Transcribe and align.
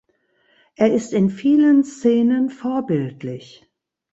Er 0.77 0.91
ist 0.91 1.13
in 1.13 1.29
vielen 1.29 1.83
Szenen 1.83 2.49
vorbildlich. 2.49 3.67